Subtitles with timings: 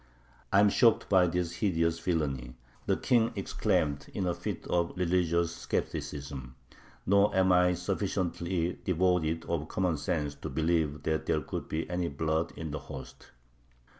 [0.51, 2.55] "I am shocked by this hideous villainy,"
[2.87, 6.55] the King exclaimed in a fit of religious skepticism,
[7.05, 12.07] "nor am I sufficiently devoid of common sense to believe that there could be any
[12.07, 13.29] blood in the host."